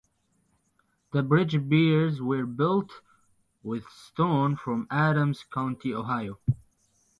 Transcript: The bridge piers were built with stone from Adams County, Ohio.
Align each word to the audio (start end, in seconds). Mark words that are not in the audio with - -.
The 1.11 1.21
bridge 1.21 1.51
piers 1.69 2.23
were 2.23 2.47
built 2.47 3.01
with 3.61 3.87
stone 3.89 4.55
from 4.55 4.87
Adams 4.89 5.43
County, 5.43 5.93
Ohio. 5.93 6.39